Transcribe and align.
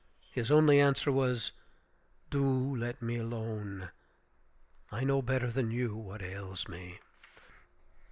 His 0.31 0.49
only 0.49 0.79
answer 0.79 1.11
was, 1.11 1.51
"Do 2.31 2.75
let 2.75 3.03
me 3.03 3.17
alone; 3.17 3.91
I 4.91 5.03
know 5.03 5.21
better 5.21 5.51
than 5.51 5.69
you 5.69 5.95
what 5.95 6.23
ails 6.23 6.67
me." 6.67 6.99